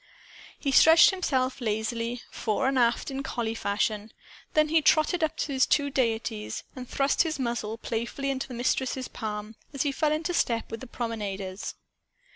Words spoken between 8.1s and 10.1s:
into the Mistress's palm, as he